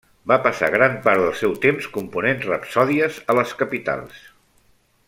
Va 0.29 0.35
passar 0.45 0.69
gran 0.75 0.95
part 1.03 1.21
del 1.25 1.35
seu 1.41 1.53
temps 1.67 1.91
component 1.99 2.41
rapsòdies 2.47 3.21
a 3.35 3.39
les 3.41 3.55
capitals. 3.63 4.27